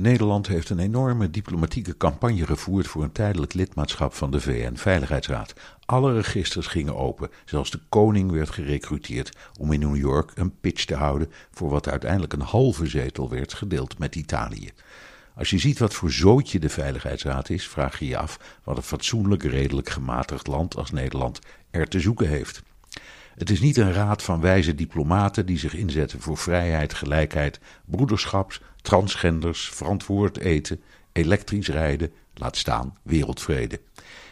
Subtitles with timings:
[0.00, 5.54] Nederland heeft een enorme diplomatieke campagne gevoerd voor een tijdelijk lidmaatschap van de VN-veiligheidsraad.
[5.84, 10.84] Alle registers gingen open, zelfs de koning werd gerecruiteerd om in New York een pitch
[10.84, 14.70] te houden voor wat uiteindelijk een halve zetel werd gedeeld met Italië.
[15.34, 18.82] Als je ziet wat voor zootje de Veiligheidsraad is, vraag je je af wat een
[18.82, 21.38] fatsoenlijk, redelijk gematigd land als Nederland
[21.70, 22.62] er te zoeken heeft.
[23.34, 28.62] Het is niet een raad van wijze diplomaten die zich inzetten voor vrijheid, gelijkheid, broederschap,
[28.82, 30.80] transgenders, verantwoord eten,
[31.12, 33.80] elektrisch rijden, laat staan wereldvrede.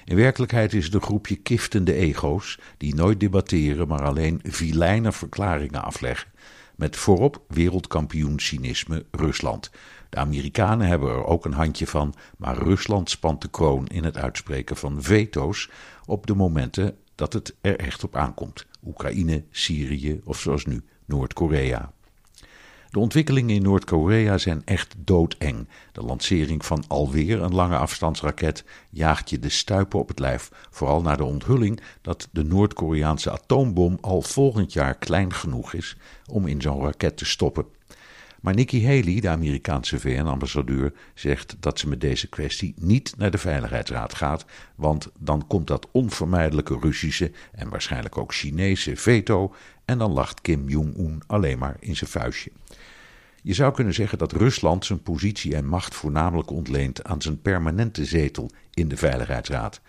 [0.05, 5.85] In werkelijkheid is het een groepje kiftende ego's die nooit debatteren, maar alleen vilijne verklaringen
[5.85, 6.31] afleggen.
[6.77, 9.71] Met voorop wereldkampioen cynisme Rusland.
[10.09, 14.17] De Amerikanen hebben er ook een handje van, maar Rusland spant de kroon in het
[14.17, 15.71] uitspreken van veto's
[16.07, 18.67] op de momenten dat het er echt op aankomt.
[18.87, 21.93] Oekraïne, Syrië of zoals nu Noord-Korea.
[22.91, 25.69] De ontwikkelingen in Noord-Korea zijn echt doodeng.
[25.93, 31.01] De lancering van alweer een lange afstandsraket jaagt je de stuipen op het lijf, vooral
[31.01, 35.97] na de onthulling dat de Noord-Koreaanse atoombom al volgend jaar klein genoeg is
[36.27, 37.67] om in zo'n raket te stoppen.
[38.41, 43.39] Maar Nikki Haley, de Amerikaanse VN-ambassadeur, zegt dat ze met deze kwestie niet naar de
[43.39, 50.13] Veiligheidsraad gaat, want dan komt dat onvermijdelijke Russische en waarschijnlijk ook Chinese veto en dan
[50.13, 52.51] lacht Kim Jong-un alleen maar in zijn vuistje.
[53.43, 58.05] Je zou kunnen zeggen dat Rusland zijn positie en macht voornamelijk ontleent aan zijn permanente
[58.05, 59.81] zetel in de Veiligheidsraad.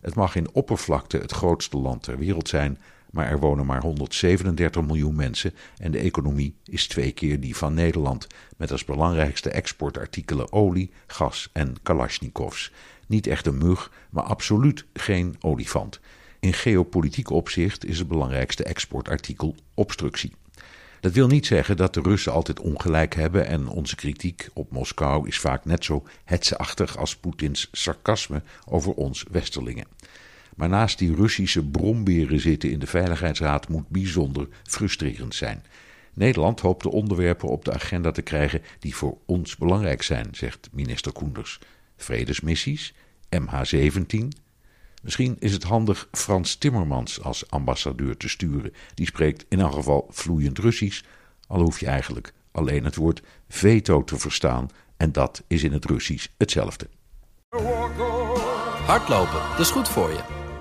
[0.00, 2.78] Het mag in oppervlakte het grootste land ter wereld zijn,
[3.10, 7.74] maar er wonen maar 137 miljoen mensen en de economie is twee keer die van
[7.74, 8.26] Nederland,
[8.56, 12.72] met als belangrijkste exportartikelen olie, gas en kalasjnikovs.
[13.06, 16.00] Niet echt een mug, maar absoluut geen olifant.
[16.40, 20.32] In geopolitiek opzicht is het belangrijkste exportartikel obstructie.
[21.00, 25.28] Dat wil niet zeggen dat de Russen altijd ongelijk hebben en onze kritiek op Moskou
[25.28, 29.86] is vaak net zo hetzeachtig als Poetins sarcasme over ons Westerlingen.
[30.56, 35.62] Maar naast die Russische bromberen zitten in de Veiligheidsraad moet bijzonder frustrerend zijn.
[36.14, 40.68] Nederland hoopt de onderwerpen op de agenda te krijgen die voor ons belangrijk zijn, zegt
[40.72, 41.58] minister Koenders.
[41.96, 42.94] Vredesmissies,
[43.36, 44.28] MH17.
[45.02, 48.72] Misschien is het handig Frans Timmermans als ambassadeur te sturen.
[48.94, 51.02] Die spreekt in elk geval vloeiend Russisch,
[51.46, 55.84] al hoef je eigenlijk alleen het woord veto te verstaan en dat is in het
[55.84, 56.88] Russisch hetzelfde.
[58.86, 60.45] Hardlopen, dat is goed voor je.